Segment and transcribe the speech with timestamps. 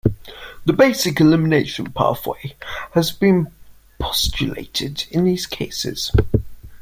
[0.65, 2.55] The basic elimination pathway
[2.95, 3.49] has been
[3.99, 6.11] postulated in these cases.